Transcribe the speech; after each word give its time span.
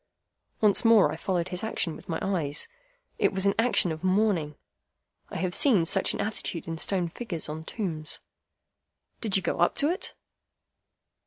Once 0.61 0.83
more 0.83 1.11
I 1.11 1.15
followed 1.15 1.49
his 1.49 1.63
action 1.63 1.95
with 1.95 2.09
my 2.09 2.17
eyes. 2.23 2.67
It 3.19 3.31
was 3.31 3.45
an 3.45 3.53
action 3.59 3.91
of 3.91 4.03
mourning. 4.03 4.55
I 5.29 5.37
have 5.37 5.53
seen 5.53 5.85
such 5.85 6.15
an 6.15 6.19
attitude 6.21 6.67
in 6.67 6.79
stone 6.79 7.07
figures 7.07 7.47
on 7.47 7.63
tombs. 7.65 8.19
"Did 9.19 9.35
you 9.37 9.43
go 9.43 9.59
up 9.59 9.75
to 9.75 9.91
it?" 9.91 10.15